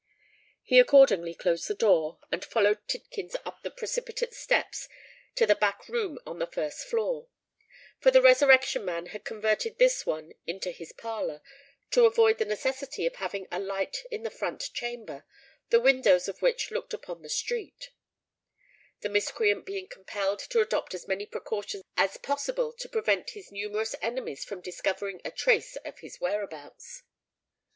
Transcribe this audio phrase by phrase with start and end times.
[0.63, 4.89] He accordingly closed the door, and followed Tidkins up the precipitate steps
[5.35, 7.27] to the back room on the first floor:
[7.99, 11.39] for the Resurrection Man had converted this one into his parlour,
[11.91, 15.23] to avoid the necessity of having a light in the front chamber,
[15.69, 17.93] the windows of which looked upon the street—the
[19.07, 24.43] miscreant being compelled to adopt as many precautions as possible to prevent his numerous enemies
[24.43, 27.03] from discovering a trace of his whereabouts.